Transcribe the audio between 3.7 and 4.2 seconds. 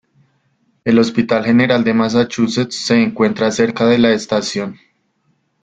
de la